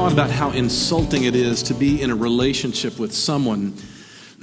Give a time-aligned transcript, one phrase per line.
[0.00, 3.74] thought about how insulting it is to be in a relationship with someone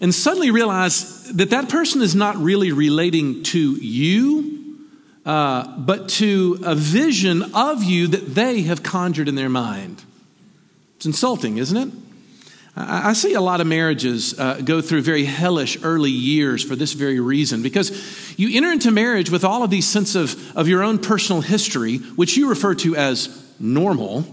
[0.00, 4.86] and suddenly realize that that person is not really relating to you,
[5.26, 10.04] uh, but to a vision of you that they have conjured in their mind.
[10.94, 11.92] It's insulting, isn't it?
[12.76, 16.92] I see a lot of marriages uh, go through very hellish early years for this
[16.92, 20.84] very reason, because you enter into marriage with all of these sense of, of your
[20.84, 24.24] own personal history, which you refer to as normal,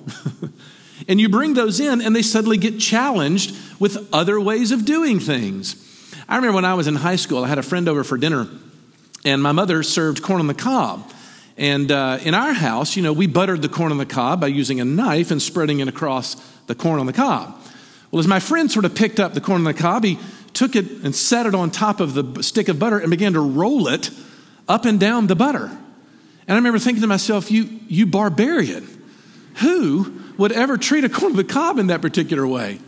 [1.07, 5.19] and you bring those in, and they suddenly get challenged with other ways of doing
[5.19, 5.81] things.
[6.27, 8.47] I remember when I was in high school, I had a friend over for dinner,
[9.23, 11.11] and my mother served corn on the cob.
[11.57, 14.47] And uh, in our house, you know, we buttered the corn on the cob by
[14.47, 16.35] using a knife and spreading it across
[16.67, 17.55] the corn on the cob.
[18.11, 20.19] Well, as my friend sort of picked up the corn on the cob, he
[20.53, 23.41] took it and set it on top of the stick of butter and began to
[23.41, 24.09] roll it
[24.67, 25.65] up and down the butter.
[26.47, 28.87] And I remember thinking to myself, you, you barbarian,
[29.55, 32.79] who would ever treat a corn on the cob in that particular way?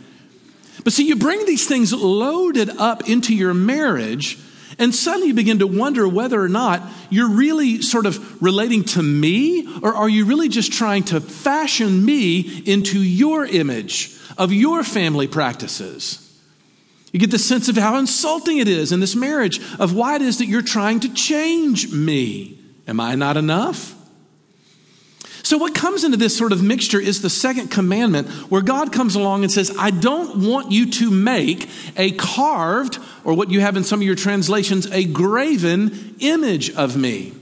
[0.84, 4.38] But see, you bring these things loaded up into your marriage,
[4.78, 9.02] and suddenly you begin to wonder whether or not you're really sort of relating to
[9.02, 14.84] me, or are you really just trying to fashion me into your image of your
[14.84, 16.24] family practices?
[17.12, 20.22] You get the sense of how insulting it is in this marriage, of why it
[20.22, 22.58] is that you're trying to change me.
[22.86, 23.94] Am I not enough?
[25.48, 29.14] So, what comes into this sort of mixture is the second commandment, where God comes
[29.14, 33.74] along and says, I don't want you to make a carved, or what you have
[33.74, 37.32] in some of your translations, a graven image of me.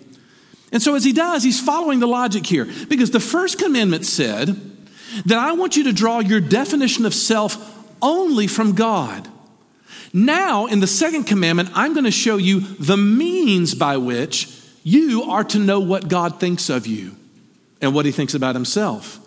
[0.71, 4.51] And so, as he does, he's following the logic here, because the first commandment said
[5.25, 7.59] that I want you to draw your definition of self
[8.01, 9.27] only from God.
[10.13, 14.49] Now, in the second commandment, I'm going to show you the means by which
[14.85, 17.17] you are to know what God thinks of you
[17.81, 19.21] and what he thinks about himself.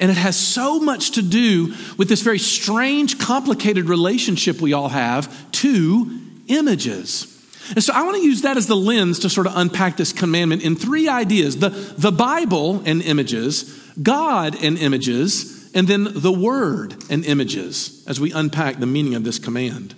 [0.00, 4.88] And it has so much to do with this very strange, complicated relationship we all
[4.88, 7.34] have to images.
[7.74, 10.12] And so I want to use that as the lens to sort of unpack this
[10.12, 13.64] commandment in three ideas the, the Bible and images,
[14.00, 19.24] God and images, and then the Word and images as we unpack the meaning of
[19.24, 19.94] this command.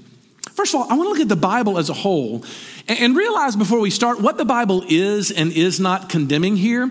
[0.53, 2.45] First of all, I want to look at the Bible as a whole
[2.89, 6.91] and realize before we start what the Bible is and is not condemning here.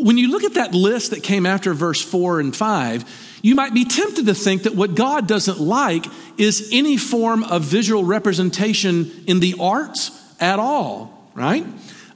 [0.00, 3.74] When you look at that list that came after verse 4 and 5, you might
[3.74, 6.06] be tempted to think that what God doesn't like
[6.38, 10.10] is any form of visual representation in the arts
[10.40, 11.66] at all, right?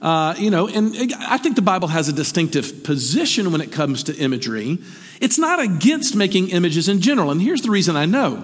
[0.01, 4.03] Uh, you know, and I think the Bible has a distinctive position when it comes
[4.03, 4.79] to imagery.
[5.21, 8.43] It's not against making images in general, and here's the reason I know.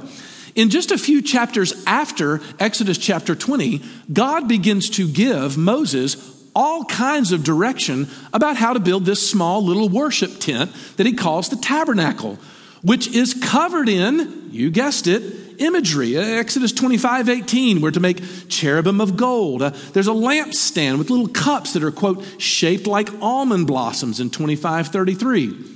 [0.55, 6.15] In just a few chapters after Exodus chapter 20, God begins to give Moses
[6.55, 11.13] all kinds of direction about how to build this small little worship tent that he
[11.13, 12.37] calls the tabernacle,
[12.81, 15.21] which is covered in, you guessed it,
[15.59, 16.17] imagery.
[16.17, 19.61] Exodus 25, 18, we're to make cherubim of gold.
[19.61, 24.29] Uh, there's a lampstand with little cups that are, quote, shaped like almond blossoms in
[24.29, 25.69] 25, 33.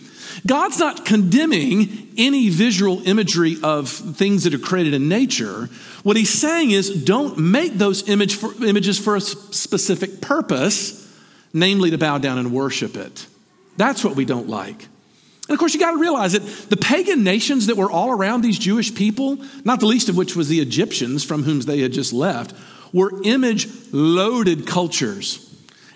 [0.45, 5.69] God's not condemning any visual imagery of things that are created in nature.
[6.07, 11.05] What he's saying is don't make those image for, images for a specific purpose,
[11.53, 13.27] namely to bow down and worship it.
[13.75, 14.83] That's what we don't like.
[14.83, 18.39] And of course, you got to realize that the pagan nations that were all around
[18.39, 21.91] these Jewish people, not the least of which was the Egyptians from whom they had
[21.91, 22.53] just left,
[22.93, 25.43] were image loaded cultures.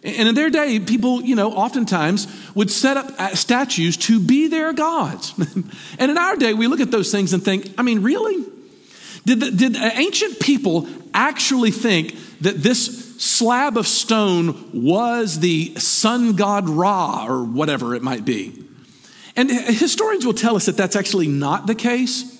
[0.03, 4.49] And in their day, people, you know, oftentimes would set up uh, statues to be
[4.49, 5.33] their gods.
[5.97, 8.50] and in our day, we look at those things and think, I mean, really?
[9.25, 16.35] Did, the, did ancient people actually think that this slab of stone was the sun
[16.35, 18.65] god Ra or whatever it might be?
[19.35, 22.37] And historians will tell us that that's actually not the case.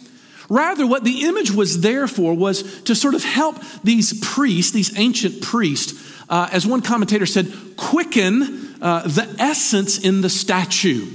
[0.49, 4.97] Rather, what the image was there for was to sort of help these priests, these
[4.97, 5.93] ancient priests,
[6.29, 11.07] uh, as one commentator said, quicken uh, the essence in the statue.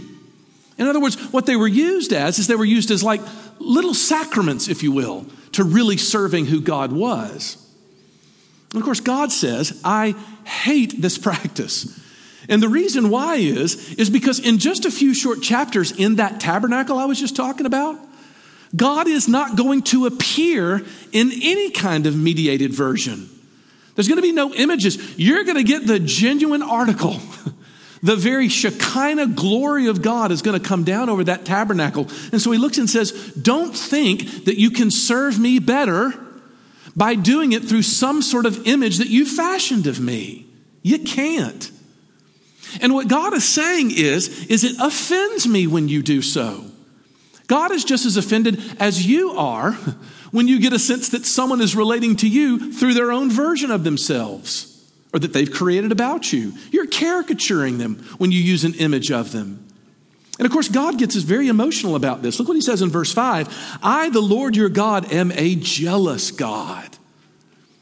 [0.79, 3.21] In other words, what they were used as is they were used as like
[3.59, 5.27] little sacraments, if you will,
[5.57, 7.63] to really serving who God was.
[8.73, 10.13] And of course, God says, I
[10.45, 12.03] hate this practice.
[12.49, 16.41] And the reason why is, is because in just a few short chapters in that
[16.41, 17.99] tabernacle I was just talking about,
[18.75, 23.29] God is not going to appear in any kind of mediated version.
[23.95, 25.19] There's going to be no images.
[25.19, 27.17] You're going to get the genuine article.
[28.07, 32.07] The very Shekinah glory of God is going to come down over that tabernacle.
[32.31, 36.15] And so he looks and says, Don't think that you can serve me better
[36.95, 40.47] by doing it through some sort of image that you fashioned of me.
[40.83, 41.69] You can't.
[42.81, 46.65] And what God is saying is, is it offends me when you do so.
[47.49, 49.73] God is just as offended as you are
[50.31, 53.73] when you get a sense that someone is relating to you through their own version
[53.73, 54.76] of themselves
[55.17, 56.53] or that they've created about you.
[56.71, 59.67] You're caricaturing them when you use an image of them.
[60.39, 62.39] And of course, God gets us very emotional about this.
[62.39, 66.31] Look what he says in verse 5 I, the Lord your God, am a jealous
[66.31, 66.99] God.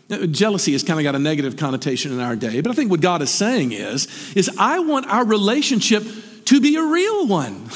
[0.09, 2.93] Now, jealousy has kind of got a negative connotation in our day, but I think
[2.93, 6.05] what God is saying is, is I want our relationship
[6.45, 7.69] to be a real one.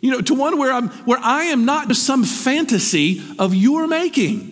[0.00, 3.86] You know, to one where I'm where I am not just some fantasy of your
[3.86, 4.51] making.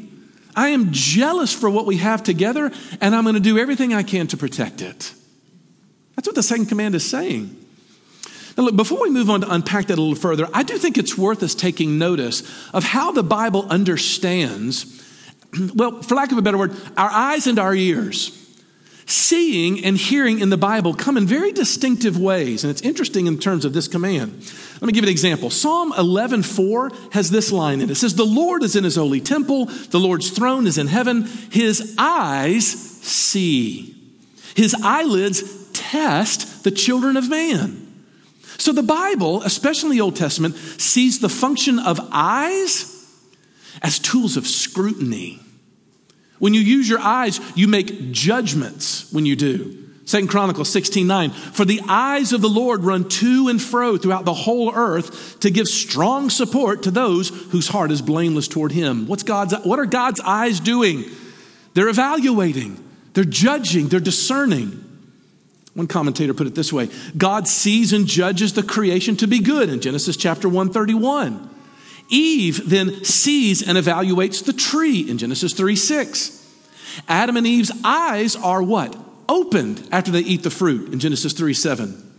[0.57, 2.71] I am jealous for what we have together,
[3.01, 5.13] and I'm going to do everything I can to protect it.
[6.17, 7.57] That's what the second command is saying.
[8.57, 10.99] Now, look, before we move on to unpack that a little further, I do think
[10.99, 12.43] it's worth us taking notice
[12.75, 15.03] of how the Bible understands,
[15.75, 18.37] well, for lack of a better word, our eyes and our ears.
[19.07, 23.39] Seeing and hearing in the Bible come in very distinctive ways, and it's interesting in
[23.39, 24.45] terms of this command.
[24.81, 25.51] Let me give you an example.
[25.51, 27.93] Psalm 11:4 has this line in it.
[27.93, 31.29] It says, "The Lord is in his holy temple, the Lord's throne is in heaven,
[31.51, 33.95] his eyes see.
[34.55, 35.43] His eyelids
[35.75, 37.89] test the children of man."
[38.57, 42.87] So the Bible, especially the Old Testament, sees the function of eyes
[43.83, 45.41] as tools of scrutiny.
[46.39, 49.77] When you use your eyes, you make judgments when you do.
[50.11, 51.31] Second Chronicles 16 9.
[51.31, 55.51] For the eyes of the Lord run to and fro throughout the whole earth to
[55.51, 59.07] give strong support to those whose heart is blameless toward him.
[59.07, 61.05] What's God's, what are God's eyes doing?
[61.75, 62.83] They're evaluating,
[63.15, 64.85] they're judging, they're discerning.
[65.75, 69.69] One commentator put it this way God sees and judges the creation to be good
[69.69, 71.49] in Genesis chapter 131.
[72.09, 76.37] Eve then sees and evaluates the tree in Genesis 3 6.
[77.07, 78.97] Adam and Eve's eyes are what?
[79.31, 82.11] Opened after they eat the fruit in Genesis 3 7.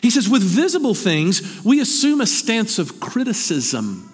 [0.00, 4.10] He says, with visible things, we assume a stance of criticism,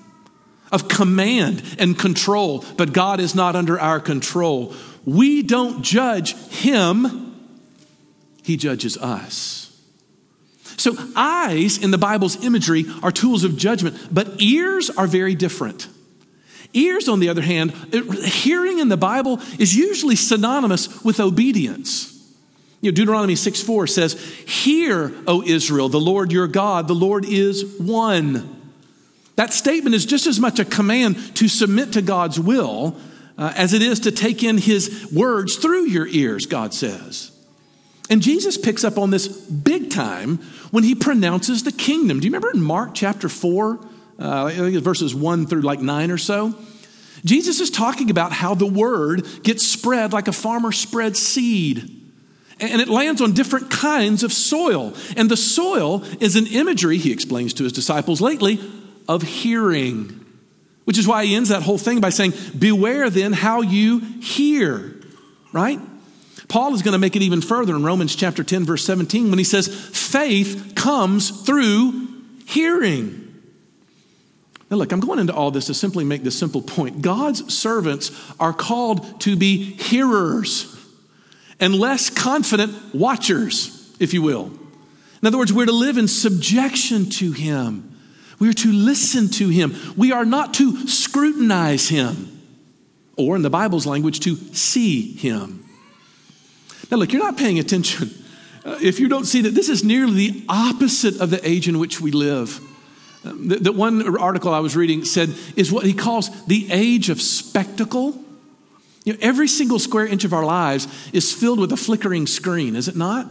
[0.73, 4.75] of command and control, but God is not under our control.
[5.05, 7.37] We don't judge Him,
[8.43, 9.81] He judges us.
[10.77, 15.87] So, eyes in the Bible's imagery are tools of judgment, but ears are very different.
[16.73, 17.73] Ears, on the other hand,
[18.25, 22.20] hearing in the Bible is usually synonymous with obedience.
[22.81, 24.15] You know, Deuteronomy 6 4 says,
[24.47, 28.57] Hear, O Israel, the Lord your God, the Lord is one.
[29.37, 32.97] That statement is just as much a command to submit to God's will
[33.39, 37.33] uh, as it is to take in his words through your ears, God says.
[38.11, 40.39] And Jesus picks up on this big time
[40.71, 42.21] when he pronounces the kingdom.
[42.21, 43.81] Do you remember in Mark chapter 4,
[44.19, 44.51] uh,
[44.81, 46.55] verses 1 through like 9 or so?
[47.25, 52.00] Jesus is talking about how the word gets spread like a farmer spreads seed.
[52.61, 54.95] And it lands on different kinds of soil.
[55.17, 58.61] And the soil is an imagery, he explains to his disciples lately,
[59.09, 60.17] of hearing.
[60.85, 64.95] Which is why he ends that whole thing by saying, Beware then how you hear,
[65.53, 65.81] right?
[66.49, 69.39] Paul is going to make it even further in Romans chapter 10, verse 17, when
[69.39, 72.09] he says, faith comes through
[72.45, 73.29] hearing.
[74.69, 77.03] Now, look, I'm going into all this to simply make this simple point.
[77.03, 78.11] God's servants
[78.41, 80.77] are called to be hearers
[81.61, 84.51] and less confident watchers, if you will.
[85.23, 87.99] In other words, we're to live in subjection to Him.
[88.39, 89.77] We are to listen to Him.
[89.97, 92.41] We are not to scrutinize Him,
[93.17, 95.65] or in the Bible's language, to see Him.
[96.91, 98.11] Now, look, you're not paying attention
[98.65, 101.79] uh, if you don't see that this is nearly the opposite of the age in
[101.79, 102.61] which we live.
[103.23, 107.21] The, the one article I was reading said is what he calls the age of
[107.21, 108.19] spectacle.
[109.05, 112.77] You know, every single square inch of our lives is filled with a flickering screen,
[112.77, 113.27] is it not?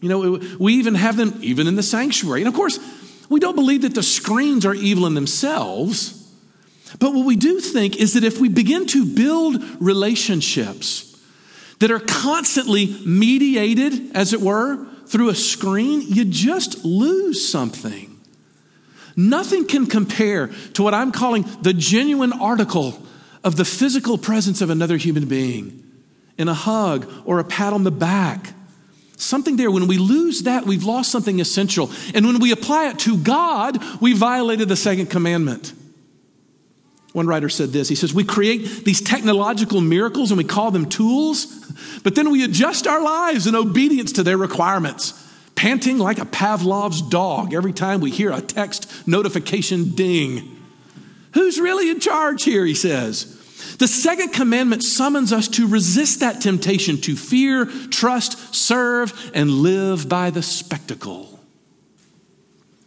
[0.00, 2.42] You know, we even have them even in the sanctuary.
[2.42, 2.78] And of course,
[3.30, 6.20] we don't believe that the screens are evil in themselves.
[6.98, 11.10] But what we do think is that if we begin to build relationships,
[11.80, 18.18] that are constantly mediated, as it were, through a screen, you just lose something.
[19.16, 23.00] Nothing can compare to what I'm calling the genuine article
[23.44, 25.82] of the physical presence of another human being
[26.36, 28.54] in a hug or a pat on the back.
[29.16, 31.90] Something there, when we lose that, we've lost something essential.
[32.14, 35.72] And when we apply it to God, we violated the second commandment.
[37.12, 40.88] One writer said this He says, We create these technological miracles and we call them
[40.88, 41.46] tools,
[42.02, 45.12] but then we adjust our lives in obedience to their requirements,
[45.54, 50.60] panting like a Pavlov's dog every time we hear a text notification ding.
[51.34, 52.64] Who's really in charge here?
[52.64, 53.33] He says.
[53.78, 60.08] The second commandment summons us to resist that temptation to fear, trust, serve, and live
[60.08, 61.40] by the spectacle.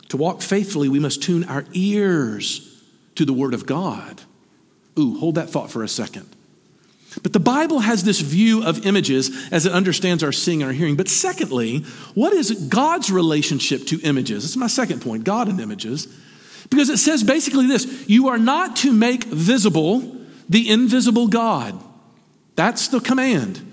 [0.09, 2.83] To walk faithfully, we must tune our ears
[3.15, 4.21] to the Word of God.
[4.97, 6.27] Ooh, hold that thought for a second.
[7.23, 10.73] But the Bible has this view of images as it understands our seeing and our
[10.73, 10.95] hearing.
[10.95, 11.79] But secondly,
[12.13, 14.43] what is God's relationship to images?
[14.43, 16.07] This is my second point God and images.
[16.69, 20.16] Because it says basically this you are not to make visible
[20.49, 21.81] the invisible God.
[22.55, 23.63] That's the command.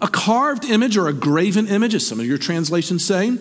[0.00, 3.36] A carved image or a graven image, as some of your translations say,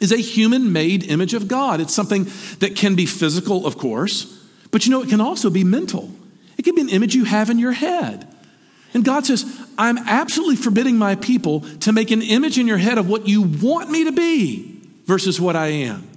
[0.00, 1.80] is a human made image of God.
[1.80, 2.24] It's something
[2.58, 4.38] that can be physical, of course,
[4.70, 6.10] but you know, it can also be mental.
[6.56, 8.26] It can be an image you have in your head.
[8.94, 9.44] And God says,
[9.78, 13.42] I'm absolutely forbidding my people to make an image in your head of what you
[13.42, 16.08] want me to be versus what I am.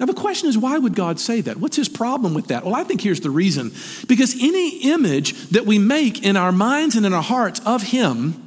[0.00, 1.58] Now, the question is, why would God say that?
[1.58, 2.64] What's his problem with that?
[2.64, 3.72] Well, I think here's the reason.
[4.08, 8.42] Because any image that we make in our minds and in our hearts of him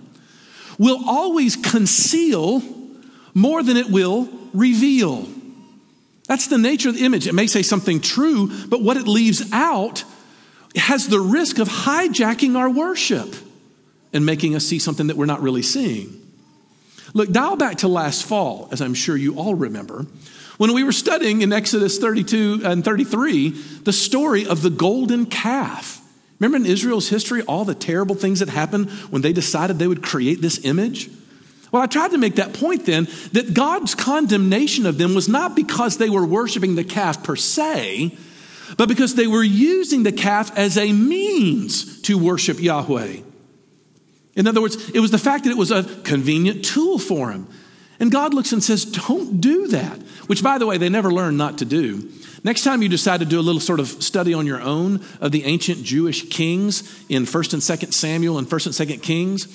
[0.77, 2.61] will always conceal
[3.33, 5.27] more than it will reveal.
[6.27, 7.27] That's the nature of the image.
[7.27, 10.03] It may say something true, but what it leaves out
[10.75, 13.33] has the risk of hijacking our worship
[14.11, 16.21] and making us see something that we're not really seeing.
[17.13, 20.05] Look, dial back to last fall, as I'm sure you all remember.
[20.57, 23.49] When we were studying in Exodus 32 and 33,
[23.83, 26.01] the story of the golden calf.
[26.39, 30.03] Remember in Israel's history, all the terrible things that happened when they decided they would
[30.03, 31.09] create this image?
[31.71, 35.55] Well, I tried to make that point then that God's condemnation of them was not
[35.55, 38.15] because they were worshiping the calf per se,
[38.77, 43.17] but because they were using the calf as a means to worship Yahweh.
[44.35, 47.47] In other words, it was the fact that it was a convenient tool for him.
[47.99, 51.37] And God looks and says, Don't do that, which, by the way, they never learned
[51.37, 52.09] not to do.
[52.43, 55.31] Next time you decide to do a little sort of study on your own of
[55.31, 59.47] the ancient Jewish kings in 1st and 2nd Samuel and 1st and 2nd Kings,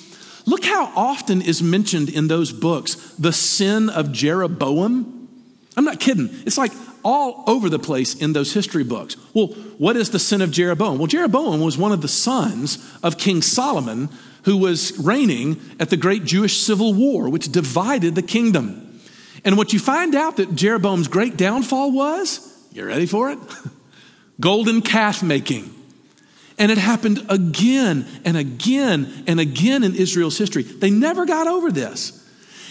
[0.47, 5.29] look how often is mentioned in those books the sin of Jeroboam.
[5.77, 6.29] I'm not kidding.
[6.45, 6.73] It's like
[7.05, 9.17] all over the place in those history books.
[9.33, 10.99] Well, what is the sin of Jeroboam?
[10.99, 14.09] Well, Jeroboam was one of the sons of King Solomon
[14.43, 19.01] who was reigning at the great Jewish civil war, which divided the kingdom.
[19.45, 23.39] And what you find out that Jeroboam's great downfall was, you ready for it?
[24.41, 25.75] Golden calf making.
[26.59, 30.63] And it happened again and again and again in Israel's history.
[30.63, 32.19] They never got over this.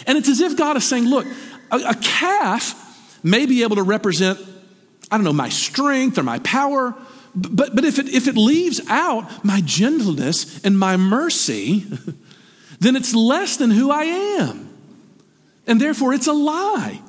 [0.06, 1.26] And it's as if God is saying, look,
[1.70, 4.38] a, a calf may be able to represent,
[5.10, 6.94] I don't know, my strength or my power,
[7.34, 11.86] but, but if, it, if it leaves out my gentleness and my mercy,
[12.80, 14.68] then it's less than who I am.
[15.66, 17.00] And therefore, it's a lie.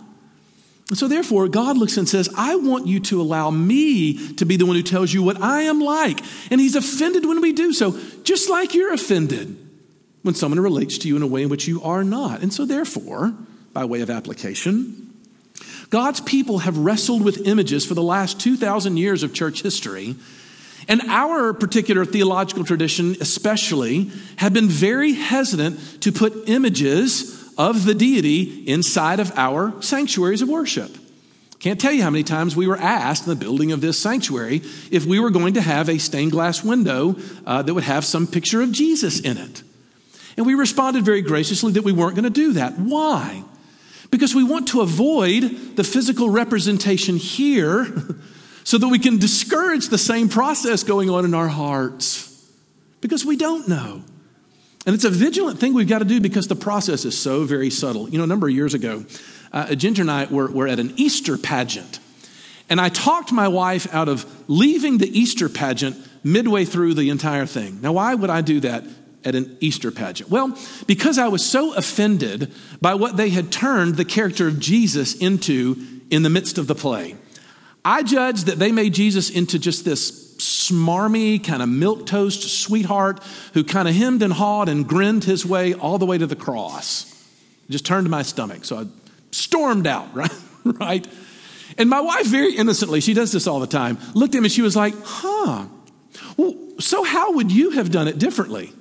[0.89, 4.57] And so, therefore, God looks and says, I want you to allow me to be
[4.57, 6.21] the one who tells you what I am like.
[6.51, 9.57] And He's offended when we do so, just like you're offended
[10.21, 12.41] when someone relates to you in a way in which you are not.
[12.41, 13.33] And so, therefore,
[13.73, 15.12] by way of application,
[15.93, 20.15] God's people have wrestled with images for the last 2,000 years of church history.
[20.87, 27.93] And our particular theological tradition, especially, have been very hesitant to put images of the
[27.93, 30.97] deity inside of our sanctuaries of worship.
[31.59, 34.63] Can't tell you how many times we were asked in the building of this sanctuary
[34.89, 38.25] if we were going to have a stained glass window uh, that would have some
[38.25, 39.61] picture of Jesus in it.
[40.37, 42.79] And we responded very graciously that we weren't going to do that.
[42.79, 43.43] Why?
[44.13, 47.87] Because we want to avoid the physical representation here
[48.63, 52.47] so that we can discourage the same process going on in our hearts.
[53.01, 54.03] Because we don't know.
[54.85, 57.71] And it's a vigilant thing we've got to do because the process is so very
[57.71, 58.07] subtle.
[58.07, 59.03] You know, a number of years ago,
[59.51, 61.99] uh, Ginger and I were, were at an Easter pageant.
[62.69, 67.47] And I talked my wife out of leaving the Easter pageant midway through the entire
[67.47, 67.81] thing.
[67.81, 68.83] Now, why would I do that?
[69.25, 70.29] At an Easter pageant?
[70.29, 72.51] Well, because I was so offended
[72.81, 75.77] by what they had turned the character of Jesus into
[76.09, 77.15] in the midst of the play.
[77.85, 83.19] I judged that they made Jesus into just this smarmy, kind of milk toast sweetheart
[83.53, 86.35] who kind of hemmed and hawed and grinned his way all the way to the
[86.35, 87.11] cross.
[87.67, 88.65] It just turned my stomach.
[88.65, 88.85] So I
[89.31, 90.31] stormed out, right?
[90.63, 91.07] right?
[91.77, 94.51] And my wife, very innocently, she does this all the time, looked at me and
[94.51, 95.65] she was like, huh,
[96.37, 98.71] well, so how would you have done it differently?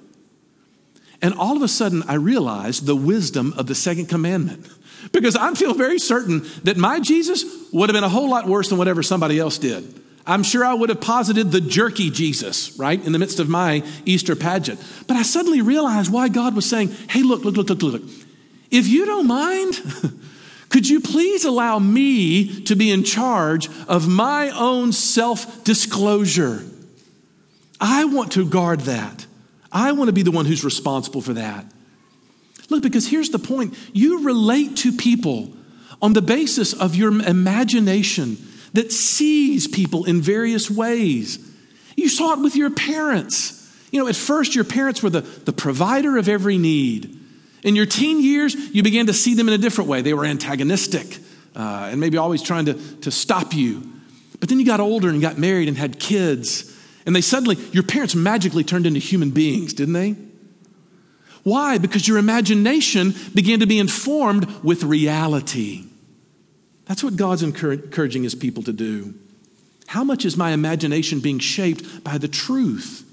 [1.23, 4.69] And all of a sudden, I realized the wisdom of the second commandment.
[5.13, 8.69] Because I feel very certain that my Jesus would have been a whole lot worse
[8.69, 10.01] than whatever somebody else did.
[10.27, 13.85] I'm sure I would have posited the jerky Jesus, right, in the midst of my
[14.05, 14.81] Easter pageant.
[15.09, 18.03] But I suddenly realized why God was saying, hey, look, look, look, look, look.
[18.71, 19.81] If you don't mind,
[20.69, 26.65] could you please allow me to be in charge of my own self disclosure?
[27.81, 29.27] I want to guard that.
[29.73, 31.65] I want to be the one who's responsible for that.
[32.69, 35.53] Look, because here's the point you relate to people
[36.01, 38.37] on the basis of your imagination
[38.73, 41.39] that sees people in various ways.
[41.97, 43.59] You saw it with your parents.
[43.91, 47.19] You know, at first, your parents were the, the provider of every need.
[47.63, 50.01] In your teen years, you began to see them in a different way.
[50.01, 51.19] They were antagonistic
[51.55, 53.83] uh, and maybe always trying to, to stop you.
[54.41, 56.72] But then you got older and got married and had kids.
[57.05, 60.17] And they suddenly, your parents magically turned into human beings, didn't they?
[61.43, 61.79] Why?
[61.79, 65.85] Because your imagination began to be informed with reality.
[66.87, 69.15] That's what God's encouraging his people to do.
[69.87, 73.05] How much is my imagination being shaped by the truth?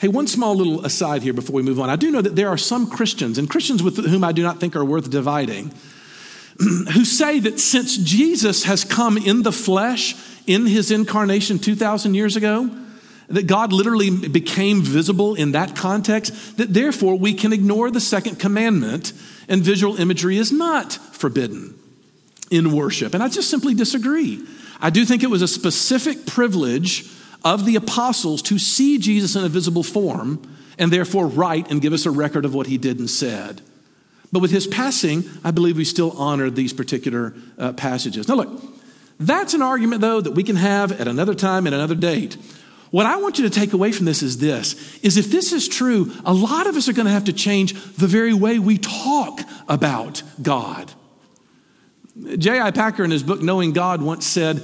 [0.00, 1.88] Hey, one small little aside here before we move on.
[1.88, 4.58] I do know that there are some Christians, and Christians with whom I do not
[4.58, 5.72] think are worth dividing,
[6.58, 10.14] who say that since Jesus has come in the flesh
[10.46, 12.70] in his incarnation 2,000 years ago,
[13.28, 18.38] that God literally became visible in that context, that therefore we can ignore the second
[18.38, 19.12] commandment
[19.48, 21.74] and visual imagery is not forbidden
[22.50, 23.14] in worship.
[23.14, 24.44] And I just simply disagree.
[24.80, 27.10] I do think it was a specific privilege
[27.44, 30.42] of the apostles to see Jesus in a visible form
[30.78, 33.62] and therefore write and give us a record of what he did and said.
[34.32, 38.28] But with his passing, I believe we still honor these particular uh, passages.
[38.28, 38.62] Now, look,
[39.20, 42.36] that's an argument, though, that we can have at another time, and another date.
[42.90, 45.68] What I want you to take away from this is this is if this is
[45.68, 48.78] true, a lot of us are going to have to change the very way we
[48.78, 50.92] talk about God.
[52.36, 52.70] J.I.
[52.72, 54.62] Packer in his book Knowing God once said,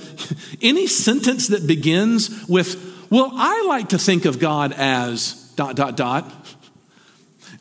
[0.62, 5.96] any sentence that begins with, well, I like to think of God as dot dot
[5.96, 6.30] dot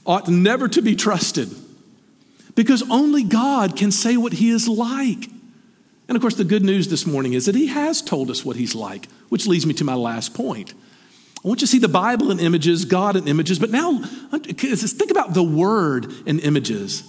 [0.05, 1.49] ought never to be trusted
[2.57, 5.29] because only God can say what he is like.
[6.07, 8.55] And of course, the good news this morning is that he has told us what
[8.55, 10.73] he's like, which leads me to my last point.
[11.45, 15.11] I want you to see the Bible in images, God in images, but now think
[15.11, 17.03] about the word in images.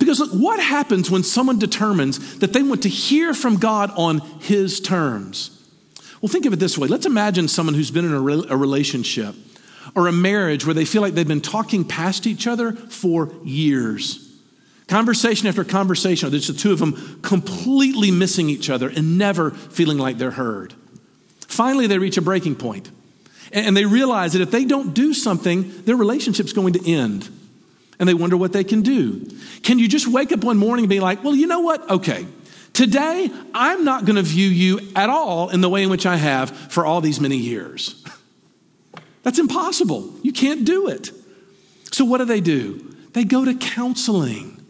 [0.00, 4.18] Because look, what happens when someone determines that they want to hear from God on
[4.40, 5.50] his terms?
[6.20, 6.88] Well, think of it this way.
[6.88, 9.36] Let's imagine someone who's been in a, re- a relationship
[9.94, 14.23] or a marriage where they feel like they've been talking past each other for years.
[14.88, 19.98] Conversation after conversation, there's the two of them completely missing each other and never feeling
[19.98, 20.74] like they're heard.
[21.48, 22.90] Finally, they reach a breaking point,
[23.52, 27.28] and they realize that if they don't do something, their relationship's going to end.
[27.98, 29.24] And they wonder what they can do.
[29.62, 31.88] Can you just wake up one morning and be like, well, you know what?
[31.88, 32.26] Okay,
[32.72, 36.16] today I'm not going to view you at all in the way in which I
[36.16, 38.04] have for all these many years.
[39.22, 40.12] That's impossible.
[40.22, 41.10] You can't do it.
[41.92, 42.94] So, what do they do?
[43.12, 44.63] They go to counseling.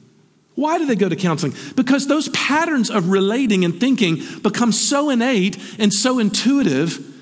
[0.55, 1.55] Why do they go to counseling?
[1.75, 7.13] Because those patterns of relating and thinking become so innate and so intuitive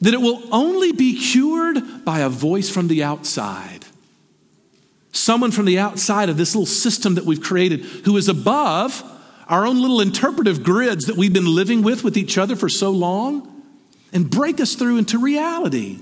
[0.00, 3.84] that it will only be cured by a voice from the outside.
[5.10, 9.02] Someone from the outside of this little system that we've created who is above
[9.48, 12.90] our own little interpretive grids that we've been living with with each other for so
[12.90, 13.64] long
[14.12, 16.00] and break us through into reality.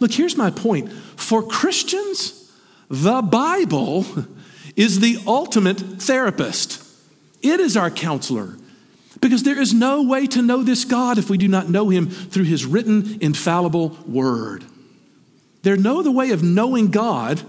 [0.00, 0.90] Look, here's my point.
[0.92, 2.52] For Christians,
[2.88, 4.04] the Bible
[4.78, 6.82] is the ultimate therapist.
[7.42, 8.56] It is our counselor.
[9.20, 12.08] Because there is no way to know this God if we do not know him
[12.08, 14.64] through his written, infallible word.
[15.62, 17.42] There's no other way of knowing God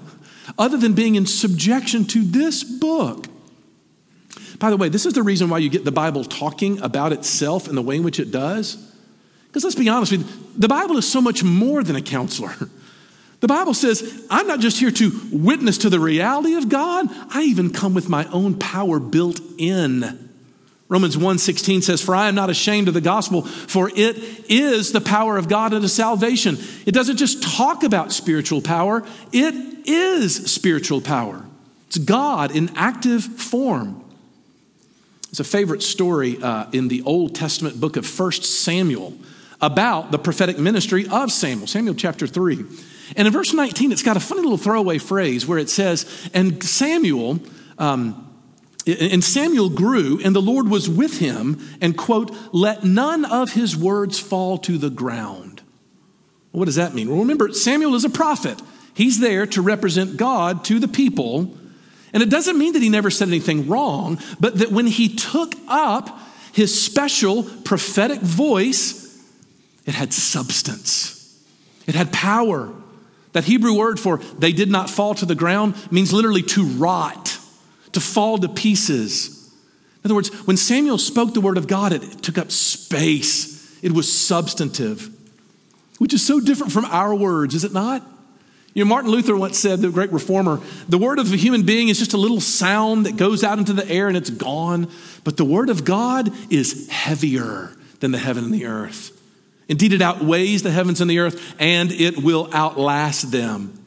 [0.58, 3.28] other than being in subjection to this book.
[4.58, 7.68] By the way, this is the reason why you get the Bible talking about itself
[7.68, 8.76] in the way in which it does.
[9.46, 10.14] Because let's be honest
[10.60, 12.54] the Bible is so much more than a counselor.
[13.40, 17.44] The Bible says, I'm not just here to witness to the reality of God, I
[17.44, 20.30] even come with my own power built in.
[20.90, 24.18] Romans 1:16 says, "For I am not ashamed of the gospel, for it
[24.50, 29.54] is the power of God unto salvation." It doesn't just talk about spiritual power, it
[29.86, 31.46] is spiritual power.
[31.88, 34.02] It's God in active form.
[35.30, 39.14] It's a favorite story uh, in the Old Testament book of 1 Samuel
[39.62, 42.66] about the prophetic ministry of Samuel, Samuel chapter 3.
[43.16, 46.64] And in verse 19, it's got a funny little throwaway phrase where it says, And
[46.64, 47.40] Samuel,
[47.78, 48.30] um,
[48.88, 53.76] and Samuel grew, and the Lord was with him, and quote, let none of his
[53.76, 55.62] words fall to the ground.
[56.52, 57.10] What does that mean?
[57.10, 58.60] Well, remember, Samuel is a prophet.
[58.94, 61.56] He's there to represent God to the people.
[62.14, 65.54] And it doesn't mean that he never said anything wrong, but that when he took
[65.68, 66.20] up
[66.54, 69.24] his special prophetic voice,
[69.86, 71.40] it had substance,
[71.86, 72.74] it had power,
[73.34, 77.38] that Hebrew word for they did not fall to the ground means literally to rot,
[77.94, 79.52] to fall to pieces.
[80.04, 83.92] In other words, when Samuel spoke the word of God, it, took up space, it
[83.92, 85.10] was substantive,
[85.98, 88.06] which is so different from our words, is it not?
[88.74, 91.90] You know, Martin Luther once said, the great reformer, the word of a human being
[91.90, 94.90] is just a little sound that goes out into the air and it's gone.
[95.24, 99.19] But the word of God is heavier than the heaven and the earth.
[99.70, 103.80] Indeed, it outweighs the heavens and the earth, and it will outlast them.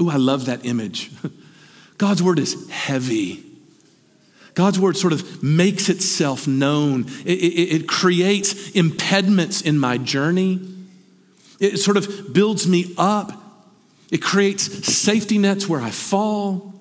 [0.00, 1.10] Ooh, I love that image.
[1.98, 3.44] God's word is heavy.
[4.54, 7.06] God's word sort of makes itself known.
[7.24, 10.60] It, it, it, creates impediments in my journey.
[11.60, 13.32] It sort of builds me up.
[14.10, 16.74] It creates safety nets where I fall.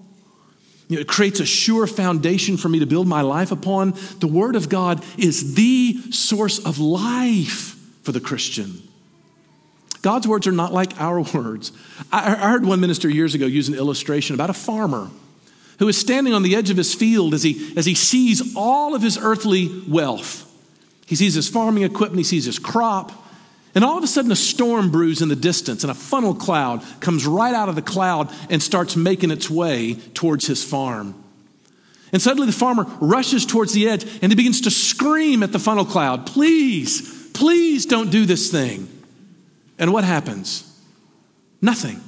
[0.87, 3.93] You know, it creates a sure foundation for me to build my life upon.
[4.19, 8.81] The Word of God is the source of life for the Christian.
[10.01, 11.71] God's words are not like our words.
[12.11, 15.09] I heard one minister years ago use an illustration about a farmer
[15.79, 18.95] who is standing on the edge of his field as he, as he sees all
[18.95, 20.45] of his earthly wealth.
[21.05, 23.11] He sees his farming equipment, he sees his crop,
[23.75, 26.83] and all of a sudden, a storm brews in the distance, and a funnel cloud
[26.99, 31.15] comes right out of the cloud and starts making its way towards his farm.
[32.11, 35.59] And suddenly, the farmer rushes towards the edge and he begins to scream at the
[35.59, 38.89] funnel cloud, Please, please don't do this thing.
[39.79, 40.65] And what happens?
[41.61, 42.01] Nothing.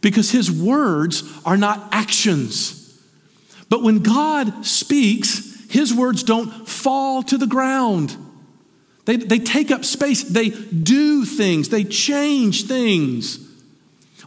[0.00, 2.96] Because his words are not actions.
[3.68, 8.16] But when God speaks, his words don't fall to the ground.
[9.04, 13.44] They, they take up space, they do things, they change things.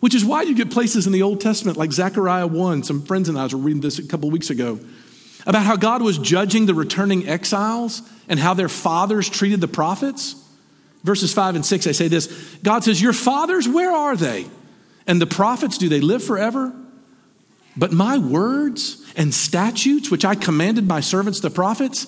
[0.02, 2.84] Which is why you get places in the Old Testament like Zechariah 1.
[2.84, 4.82] Some friends and I were reading this a couple weeks ago
[5.46, 10.36] about how God was judging the returning exiles and how their fathers treated the prophets.
[11.04, 12.28] Verses 5 and 6, I say this
[12.64, 14.46] God says, Your fathers, where are they?
[15.06, 16.74] And the prophets, do they live forever?
[17.76, 22.08] But my words and statutes, which I commanded my servants, the prophets,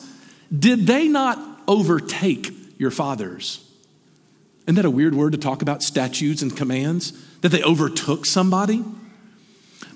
[0.57, 3.61] did they not overtake your fathers.
[4.63, 7.11] Isn't that a weird word to talk about statutes and commands?
[7.41, 8.83] That they overtook somebody?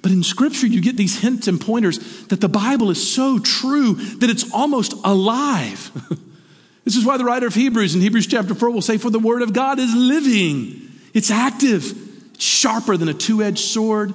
[0.02, 3.94] But in Scripture, you get these hints and pointers that the Bible is so true
[3.94, 5.92] that it's almost alive.
[6.86, 9.20] this is why the writer of Hebrews in Hebrews chapter 4 will say, For the
[9.20, 11.94] Word of God is living, it's active,
[12.38, 14.14] sharper than a two edged sword,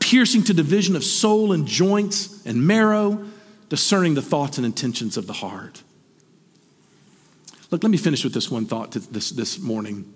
[0.00, 3.24] piercing to division of soul and joints and marrow,
[3.68, 5.82] discerning the thoughts and intentions of the heart.
[7.70, 10.12] Look, let me finish with this one thought this, this morning.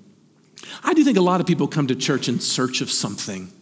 [0.82, 3.52] I do think a lot of people come to church in search of something.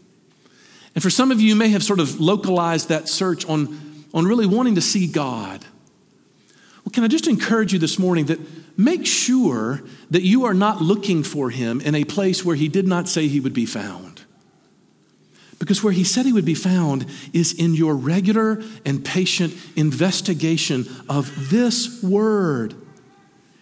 [0.94, 4.26] And for some of you, you may have sort of localized that search on, on
[4.26, 5.64] really wanting to see God.
[6.84, 8.38] Well, can I just encourage you this morning that
[8.76, 12.86] make sure that you are not looking for him in a place where he did
[12.86, 14.22] not say he would be found.
[15.58, 20.86] Because where he said he would be found is in your regular and patient investigation
[21.08, 22.74] of this word.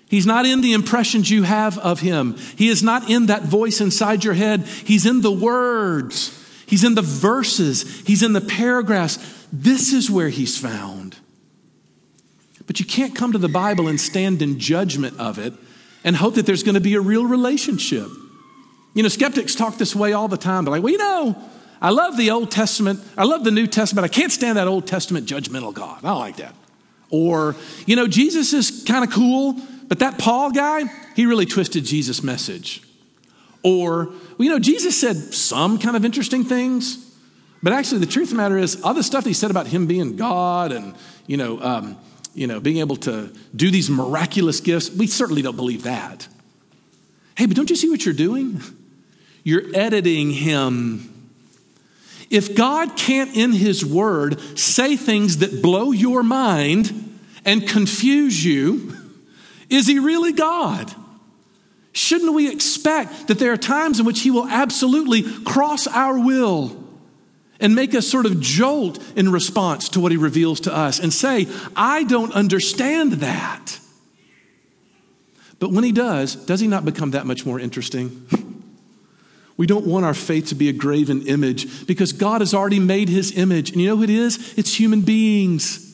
[0.08, 2.36] He's not in the impressions you have of him.
[2.56, 4.62] He is not in that voice inside your head.
[4.62, 6.36] He's in the words.
[6.70, 8.00] He's in the verses.
[8.06, 9.18] He's in the paragraphs.
[9.52, 11.16] This is where he's found.
[12.64, 15.52] But you can't come to the Bible and stand in judgment of it
[16.04, 18.06] and hope that there's going to be a real relationship.
[18.94, 20.64] You know, skeptics talk this way all the time.
[20.64, 21.36] They're like, well, you know,
[21.82, 23.00] I love the Old Testament.
[23.18, 24.04] I love the New Testament.
[24.04, 26.04] I can't stand that Old Testament judgmental God.
[26.04, 26.54] I don't like that.
[27.10, 29.56] Or, you know, Jesus is kind of cool,
[29.88, 30.84] but that Paul guy,
[31.16, 32.82] he really twisted Jesus' message.
[33.62, 37.06] Or, you know, Jesus said some kind of interesting things,
[37.62, 39.86] but actually, the truth of the matter is, all the stuff he said about him
[39.86, 40.94] being God and,
[41.26, 41.98] you know, um,
[42.34, 46.26] you know, being able to do these miraculous gifts, we certainly don't believe that.
[47.36, 48.62] Hey, but don't you see what you're doing?
[49.44, 51.06] You're editing him.
[52.30, 58.96] If God can't, in his word, say things that blow your mind and confuse you,
[59.68, 60.94] is he really God?
[61.92, 66.76] Shouldn't we expect that there are times in which he will absolutely cross our will
[67.58, 71.12] and make us sort of jolt in response to what he reveals to us and
[71.12, 73.78] say, I don't understand that?
[75.58, 78.26] But when he does, does he not become that much more interesting?
[79.60, 83.10] We don't want our faith to be a graven image because God has already made
[83.10, 83.72] his image.
[83.72, 84.54] And you know who it is?
[84.56, 85.89] It's human beings.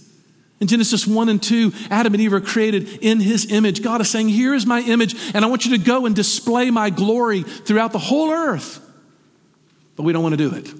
[0.59, 3.83] In Genesis 1 and 2, Adam and Eve are created in his image.
[3.83, 6.71] God is saying, Here is my image, and I want you to go and display
[6.71, 8.81] my glory throughout the whole earth.
[9.97, 10.73] But we don't want to do it.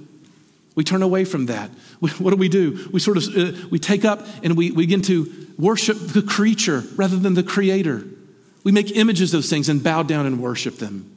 [0.75, 1.71] We turn away from that.
[2.01, 2.89] what do we do?
[2.93, 6.85] We sort of uh, we take up and we, we begin to worship the creature
[6.97, 8.05] rather than the creator.
[8.63, 11.16] We make images of things and bow down and worship them.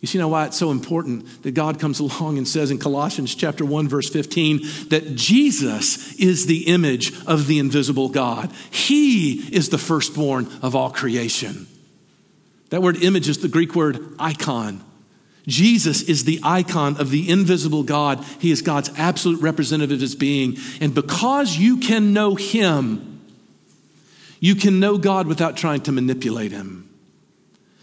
[0.00, 3.34] You see now why it's so important that God comes along and says in Colossians
[3.34, 8.52] chapter 1 verse 15 that Jesus is the image of the invisible God.
[8.70, 11.66] He is the firstborn of all creation.
[12.70, 14.84] That word image is the Greek word icon.
[15.48, 18.22] Jesus is the icon of the invisible God.
[18.38, 20.58] He is God's absolute representative of his being.
[20.80, 23.22] And because you can know him,
[24.38, 26.87] you can know God without trying to manipulate him.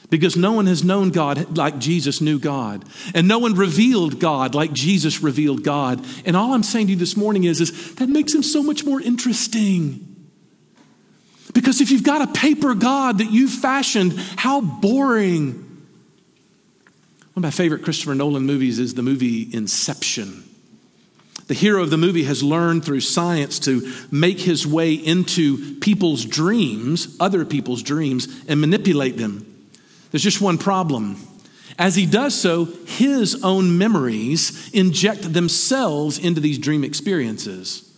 [0.09, 2.85] Because no one has known God like Jesus knew God.
[3.13, 6.05] And no one revealed God like Jesus revealed God.
[6.25, 8.85] And all I'm saying to you this morning is, is that makes him so much
[8.85, 10.27] more interesting.
[11.53, 15.65] Because if you've got a paper God that you've fashioned, how boring
[17.35, 20.45] one of my favorite Christopher Nolan movies is the movie Inception.
[21.47, 26.23] The hero of the movie has learned through science to make his way into people's
[26.23, 29.54] dreams, other people's dreams, and manipulate them.
[30.11, 31.17] There's just one problem.
[31.77, 37.91] As he does so, his own memories inject themselves into these dream experiences,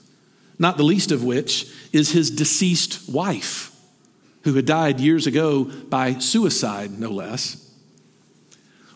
[0.57, 3.71] not the least of which is his deceased wife,
[4.43, 7.63] who had died years ago by suicide, no less.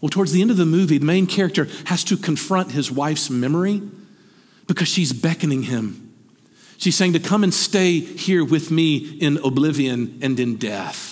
[0.02, 3.30] Well, towards the end of the movie, the main character has to confront his wife's
[3.30, 3.84] memory
[4.66, 6.12] because she's beckoning him.
[6.78, 11.11] She's saying to come and stay here with me in oblivion and in death.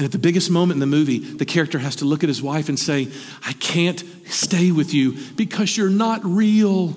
[0.00, 2.40] And at the biggest moment in the movie, the character has to look at his
[2.40, 3.08] wife and say,
[3.44, 6.94] I can't stay with you because you're not real.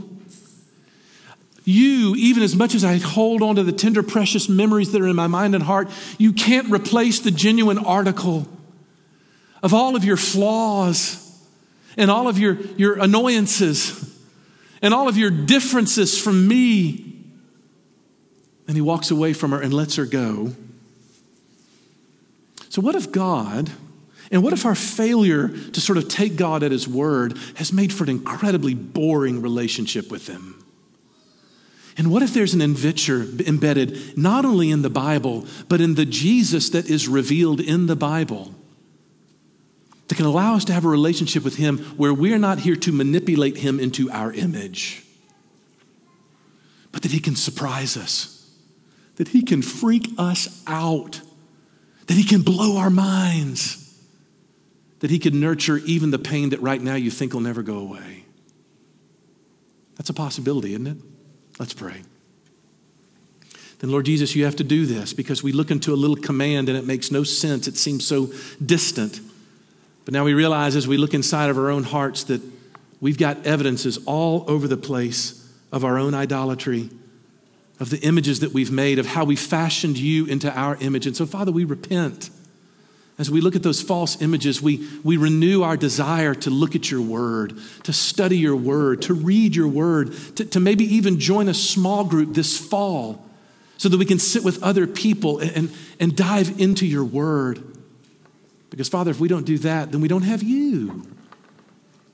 [1.66, 5.08] You, even as much as I hold on to the tender, precious memories that are
[5.10, 8.48] in my mind and heart, you can't replace the genuine article
[9.62, 11.38] of all of your flaws
[11.98, 14.18] and all of your, your annoyances
[14.82, 17.18] and all of your differences from me.
[18.66, 20.54] And he walks away from her and lets her go.
[22.74, 23.70] So, what if God,
[24.32, 27.94] and what if our failure to sort of take God at his word has made
[27.94, 30.66] for an incredibly boring relationship with him?
[32.00, 36.04] And what if there's an adventure embedded not only in the Bible, but in the
[36.04, 38.56] Jesus that is revealed in the Bible?
[40.08, 42.76] that can allow us to have a relationship with Him where we are not here
[42.76, 45.06] to manipulate Him into our image,
[46.92, 48.52] but that He can surprise us,
[49.18, 51.22] that He can freak us out,
[52.08, 53.98] that He can blow our minds,
[55.00, 57.78] that He can nurture even the pain that right now you think will never go
[57.78, 58.26] away.
[59.96, 60.98] That's a possibility, isn't it?
[61.60, 62.02] Let's pray.
[63.80, 66.70] Then, Lord Jesus, you have to do this because we look into a little command
[66.70, 67.68] and it makes no sense.
[67.68, 68.32] It seems so
[68.66, 69.20] distant.
[70.06, 72.42] But now we realize as we look inside of our own hearts that
[73.02, 75.40] we've got evidences all over the place
[75.72, 76.90] of our own idolatry,
[77.84, 81.06] of the images that we've made, of how we fashioned you into our image.
[81.06, 82.30] And so, Father, we repent.
[83.20, 86.90] As we look at those false images, we, we renew our desire to look at
[86.90, 91.50] your word, to study your word, to read your word, to, to maybe even join
[91.50, 93.22] a small group this fall
[93.76, 95.70] so that we can sit with other people and,
[96.00, 97.62] and dive into your word.
[98.70, 101.06] Because, Father, if we don't do that, then we don't have you.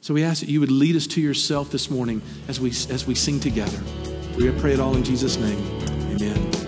[0.02, 3.06] So we ask that you would lead us to yourself this morning as we, as
[3.06, 3.80] we sing together.
[4.40, 5.60] We pray it all in Jesus' name.
[6.12, 6.59] Amen.